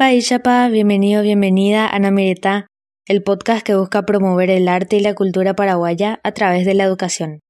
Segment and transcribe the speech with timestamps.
[0.00, 2.66] Chapa, bienvenido, bienvenida a Namireta,
[3.06, 6.84] el podcast que busca promover el arte y la cultura paraguaya a través de la
[6.84, 7.40] educación.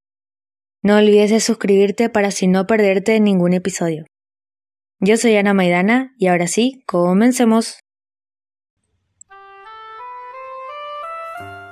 [0.82, 4.04] No olvides de suscribirte para así no perderte ningún episodio.
[4.98, 7.78] Yo soy Ana Maidana y ahora sí, comencemos.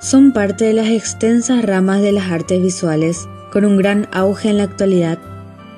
[0.01, 4.59] Son parte de las extensas ramas de las artes visuales, con un gran auge en
[4.59, 5.19] la actualidad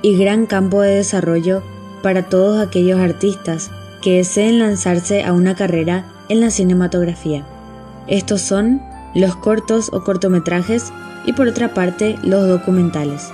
[0.03, 1.63] y gran campo de desarrollo
[2.03, 3.71] para todos aquellos artistas
[4.01, 7.45] que deseen lanzarse a una carrera en la cinematografía.
[8.07, 8.83] Estos son
[9.15, 10.93] los cortos o cortometrajes
[11.27, 13.31] y por otra parte los documentales.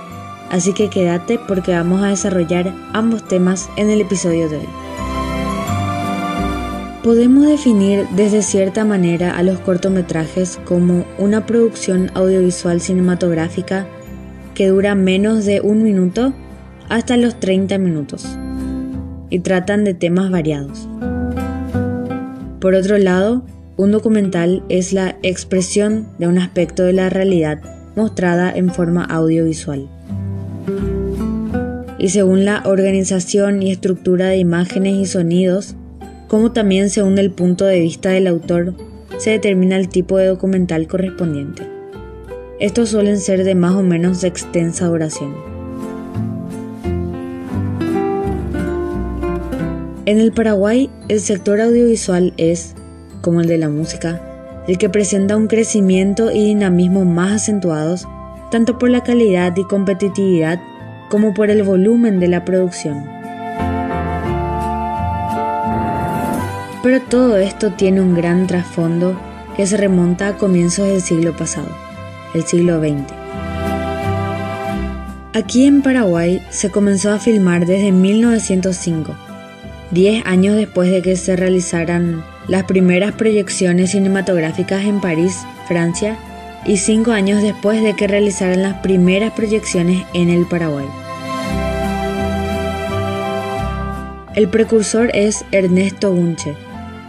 [0.49, 4.69] Así que quédate porque vamos a desarrollar ambos temas en el episodio de hoy.
[7.03, 13.87] Podemos definir desde cierta manera a los cortometrajes como una producción audiovisual cinematográfica
[14.53, 16.33] que dura menos de un minuto
[16.89, 18.37] hasta los 30 minutos
[19.29, 20.87] y tratan de temas variados.
[22.59, 23.43] Por otro lado,
[23.77, 27.59] un documental es la expresión de un aspecto de la realidad
[27.95, 29.87] mostrada en forma audiovisual.
[31.99, 35.75] Y según la organización y estructura de imágenes y sonidos,
[36.27, 38.73] como también según el punto de vista del autor,
[39.17, 41.63] se determina el tipo de documental correspondiente.
[42.59, 45.56] Estos suelen ser de más o menos extensa duración.
[50.07, 52.75] En el Paraguay, el sector audiovisual es,
[53.19, 54.21] como el de la música,
[54.65, 58.07] el que presenta un crecimiento y dinamismo más acentuados,
[58.49, 60.61] tanto por la calidad y competitividad
[61.09, 63.03] como por el volumen de la producción.
[66.83, 69.19] Pero todo esto tiene un gran trasfondo
[69.57, 71.67] que se remonta a comienzos del siglo pasado,
[72.33, 73.13] el siglo XX.
[75.33, 79.26] Aquí en Paraguay se comenzó a filmar desde 1905
[79.91, 86.17] Diez años después de que se realizaran las primeras proyecciones cinematográficas en París, Francia,
[86.65, 90.85] y cinco años después de que realizaran las primeras proyecciones en el Paraguay.
[94.35, 96.53] El precursor es Ernesto Bunche,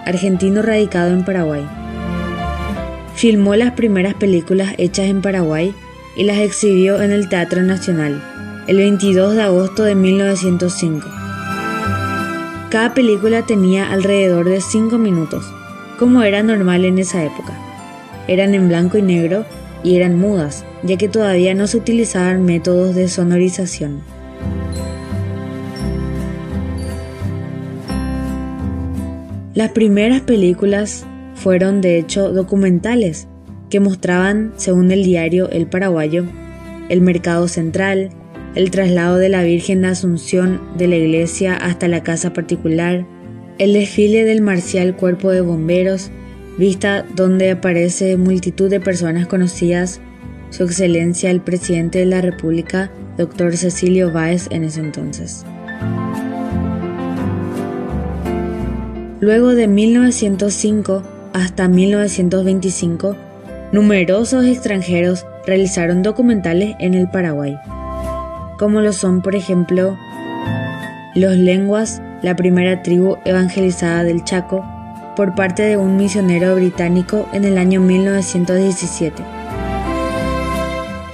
[0.06, 1.66] argentino radicado en Paraguay.
[3.16, 5.74] Filmó las primeras películas hechas en Paraguay
[6.16, 8.22] y las exhibió en el Teatro Nacional
[8.68, 11.17] el 22 de agosto de 1905.
[12.70, 15.50] Cada película tenía alrededor de 5 minutos,
[15.98, 17.54] como era normal en esa época.
[18.26, 19.46] Eran en blanco y negro
[19.82, 24.02] y eran mudas, ya que todavía no se utilizaban métodos de sonorización.
[29.54, 33.28] Las primeras películas fueron de hecho documentales
[33.70, 36.26] que mostraban, según el diario El Paraguayo,
[36.90, 38.10] el mercado central,
[38.54, 43.06] el traslado de la Virgen de Asunción de la iglesia hasta la casa particular,
[43.58, 46.10] el desfile del marcial cuerpo de bomberos,
[46.56, 50.00] vista donde aparece multitud de personas conocidas,
[50.50, 55.44] su excelencia el presidente de la República, doctor Cecilio Báez en ese entonces.
[59.20, 63.16] Luego de 1905 hasta 1925,
[63.72, 67.56] numerosos extranjeros realizaron documentales en el Paraguay
[68.58, 69.96] como lo son por ejemplo
[71.14, 74.64] los lenguas, la primera tribu evangelizada del Chaco,
[75.16, 79.22] por parte de un misionero británico en el año 1917.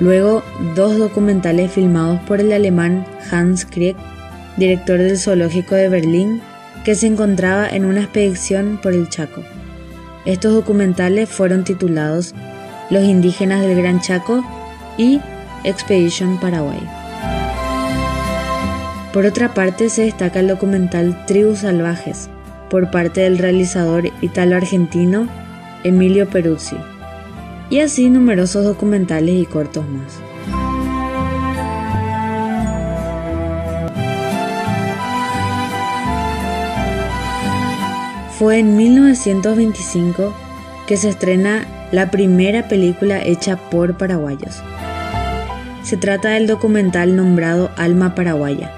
[0.01, 0.43] Luego,
[0.75, 3.97] dos documentales filmados por el alemán Hans Krieg,
[4.57, 6.43] director del zoológico de Berlín,
[6.85, 9.43] que se encontraba en una expedición por el Chaco.
[10.27, 12.35] Estos documentales fueron titulados
[12.91, 14.45] Los indígenas del Gran Chaco
[14.99, 15.21] y
[15.65, 17.04] Expedition Paraguay.
[19.15, 22.29] Por otra parte, se destaca el documental Tribus Salvajes,
[22.69, 25.29] por parte del realizador italo-argentino
[25.85, 26.75] Emilio Peruzzi,
[27.71, 30.19] y así numerosos documentales y cortos más.
[38.37, 40.35] Fue en 1925
[40.89, 44.61] que se estrena la primera película hecha por paraguayos.
[45.85, 48.73] Se trata del documental nombrado Alma Paraguaya,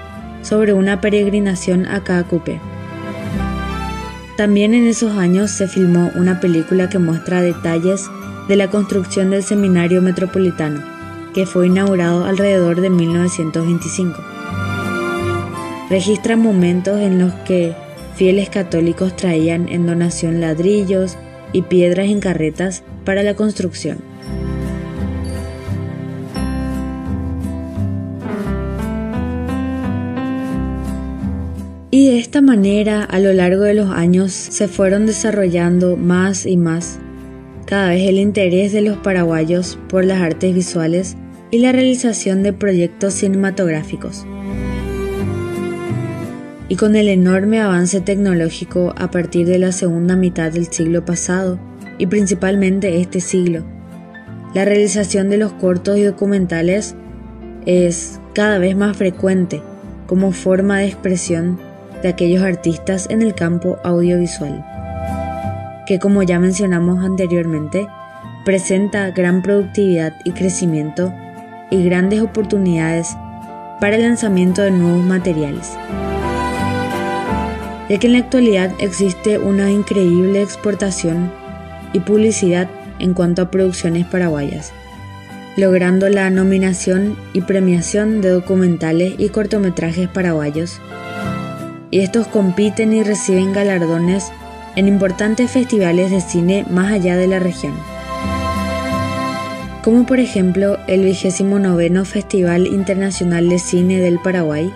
[0.47, 2.61] sobre una peregrinación a Caacupé.
[4.37, 8.05] También en esos años se filmó una película que muestra detalles
[8.47, 10.81] de la construcción del Seminario Metropolitano,
[11.33, 14.23] que fue inaugurado alrededor de 1925.
[15.89, 17.75] Registra momentos en los que
[18.15, 21.17] fieles católicos traían en donación ladrillos
[21.51, 24.06] y piedras en carretas para la construcción.
[31.97, 36.55] Y de esta manera, a lo largo de los años, se fueron desarrollando más y
[36.55, 36.99] más
[37.65, 41.17] cada vez el interés de los paraguayos por las artes visuales
[41.49, 44.27] y la realización de proyectos cinematográficos.
[46.69, 51.57] Y con el enorme avance tecnológico a partir de la segunda mitad del siglo pasado,
[51.97, 53.63] y principalmente este siglo,
[54.53, 56.93] la realización de los cortos y documentales
[57.65, 59.63] es cada vez más frecuente
[60.05, 61.65] como forma de expresión
[62.01, 64.63] de aquellos artistas en el campo audiovisual,
[65.85, 67.87] que como ya mencionamos anteriormente,
[68.45, 71.13] presenta gran productividad y crecimiento
[71.69, 73.15] y grandes oportunidades
[73.79, 75.73] para el lanzamiento de nuevos materiales.
[77.89, 81.31] Ya que en la actualidad existe una increíble exportación
[81.93, 84.73] y publicidad en cuanto a producciones paraguayas,
[85.55, 90.81] logrando la nominación y premiación de documentales y cortometrajes paraguayos.
[91.91, 94.31] Y estos compiten y reciben galardones
[94.75, 97.73] en importantes festivales de cine más allá de la región
[99.87, 104.69] como por ejemplo el 29 Festival Internacional de Cine del Paraguay,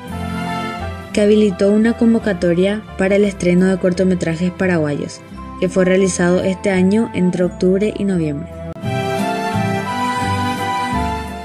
[1.12, 5.20] que habilitó una convocatoria para el estreno de cortometrajes paraguayos,
[5.60, 8.61] que fue realizado este año entre octubre y noviembre.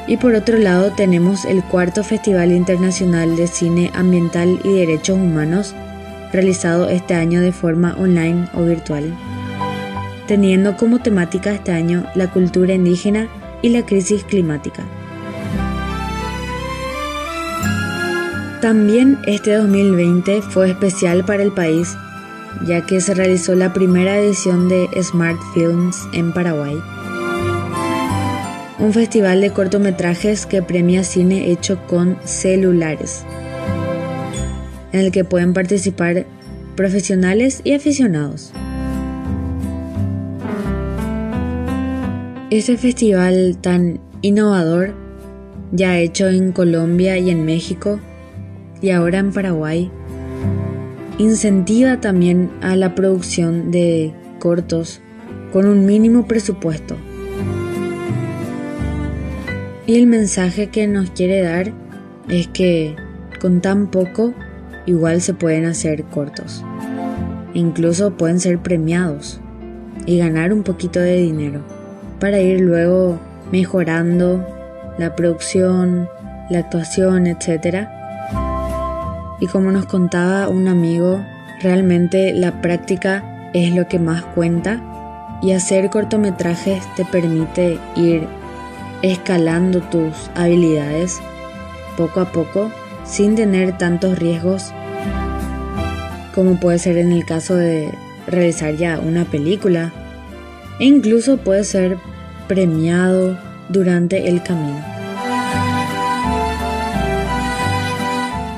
[0.08, 5.74] Y por otro lado tenemos el cuarto Festival Internacional de Cine Ambiental y Derechos Humanos,
[6.32, 9.12] realizado este año de forma online o virtual,
[10.28, 13.28] teniendo como temática este año la cultura indígena
[13.62, 14.84] y la crisis climática.
[18.60, 21.96] También este 2020 fue especial para el país,
[22.64, 26.80] ya que se realizó la primera edición de Smart Films en Paraguay,
[28.78, 33.24] un festival de cortometrajes que premia cine hecho con celulares,
[34.92, 36.26] en el que pueden participar
[36.76, 38.52] profesionales y aficionados.
[42.50, 44.94] Este festival tan innovador,
[45.72, 47.98] ya hecho en Colombia y en México,
[48.82, 49.90] y ahora en Paraguay,
[51.16, 55.00] incentiva también a la producción de cortos
[55.50, 56.96] con un mínimo presupuesto.
[59.86, 61.72] Y el mensaje que nos quiere dar
[62.28, 62.96] es que
[63.40, 64.34] con tan poco
[64.84, 66.64] igual se pueden hacer cortos.
[67.54, 69.40] Incluso pueden ser premiados
[70.04, 71.60] y ganar un poquito de dinero
[72.18, 73.20] para ir luego
[73.52, 74.44] mejorando
[74.98, 76.08] la producción,
[76.50, 77.86] la actuación, etc.
[79.40, 81.24] Y como nos contaba un amigo,
[81.60, 84.82] realmente la práctica es lo que más cuenta
[85.42, 88.26] y hacer cortometrajes te permite ir
[89.12, 91.20] escalando tus habilidades
[91.96, 92.70] poco a poco
[93.04, 94.72] sin tener tantos riesgos
[96.34, 97.90] como puede ser en el caso de
[98.26, 99.92] realizar ya una película
[100.78, 101.96] e incluso puede ser
[102.46, 103.38] premiado
[103.68, 104.84] durante el camino.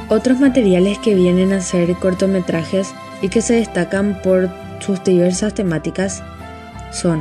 [0.09, 4.49] Otros materiales que vienen a ser cortometrajes y que se destacan por
[4.81, 6.23] sus diversas temáticas
[6.91, 7.21] son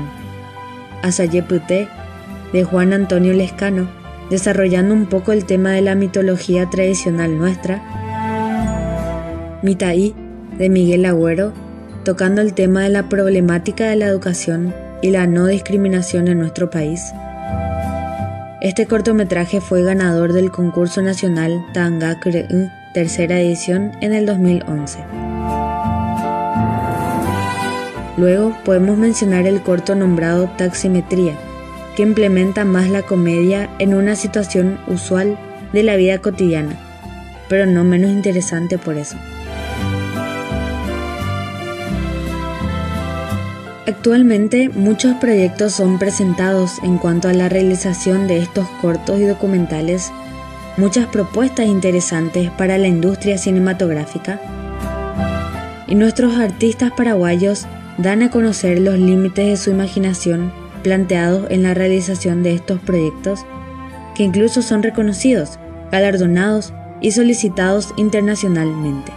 [1.03, 1.87] Asayepute
[2.53, 3.89] de Juan Antonio Lescano,
[4.29, 7.81] desarrollando un poco el tema de la mitología tradicional nuestra,
[9.61, 10.15] Mitaí
[10.57, 11.53] de Miguel Agüero,
[12.03, 16.69] tocando el tema de la problemática de la educación y la no discriminación en nuestro
[16.69, 17.01] país.
[18.61, 22.19] Este cortometraje fue ganador del concurso nacional Tanga
[22.93, 24.99] tercera edición en el 2011.
[28.17, 31.35] Luego podemos mencionar el corto nombrado Taximetría,
[31.97, 35.35] que implementa más la comedia en una situación usual
[35.73, 36.77] de la vida cotidiana,
[37.49, 39.17] pero no menos interesante por eso.
[43.87, 50.11] Actualmente muchos proyectos son presentados en cuanto a la realización de estos cortos y documentales,
[50.77, 54.39] muchas propuestas interesantes para la industria cinematográfica
[55.87, 57.65] y nuestros artistas paraguayos
[57.97, 63.45] dan a conocer los límites de su imaginación planteados en la realización de estos proyectos,
[64.15, 65.59] que incluso son reconocidos,
[65.91, 69.11] galardonados y solicitados internacionalmente.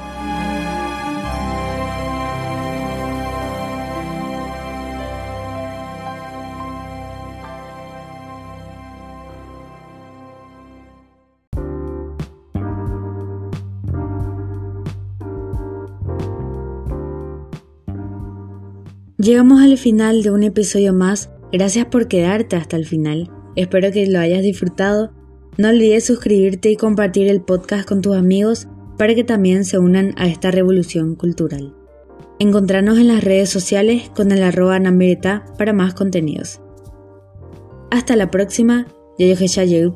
[19.18, 21.30] Llegamos al final de un episodio más.
[21.52, 23.30] Gracias por quedarte hasta el final.
[23.56, 25.12] Espero que lo hayas disfrutado.
[25.58, 30.14] No olvides suscribirte y compartir el podcast con tus amigos para que también se unan
[30.16, 31.74] a esta revolución cultural.
[32.38, 36.60] Encontranos en las redes sociales con el arroba Namereta para más contenidos.
[37.90, 38.86] Hasta la próxima,
[39.18, 39.90] yo